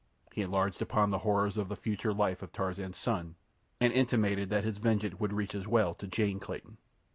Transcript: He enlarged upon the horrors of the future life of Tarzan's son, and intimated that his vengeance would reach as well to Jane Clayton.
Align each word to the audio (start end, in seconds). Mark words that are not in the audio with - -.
He 0.33 0.41
enlarged 0.41 0.81
upon 0.81 1.11
the 1.11 1.19
horrors 1.19 1.57
of 1.57 1.69
the 1.69 1.75
future 1.75 2.11
life 2.11 2.41
of 2.41 2.51
Tarzan's 2.51 2.97
son, 2.97 3.35
and 3.79 3.93
intimated 3.93 4.49
that 4.49 4.63
his 4.63 4.79
vengeance 4.79 5.19
would 5.19 5.31
reach 5.31 5.53
as 5.53 5.67
well 5.67 5.93
to 5.93 6.07
Jane 6.07 6.39
Clayton. 6.39 6.77